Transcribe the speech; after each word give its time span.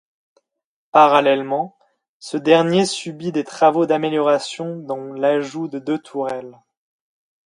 Parallèlement, 0.89 1.77
ce 2.17 2.35
dernier 2.35 2.87
subit 2.87 3.31
des 3.31 3.43
travaux 3.43 3.85
d'améliorations 3.85 4.77
dont 4.77 5.13
l'ajout 5.13 5.67
de 5.67 5.77
deux 5.77 5.99
tourelles. 5.99 6.59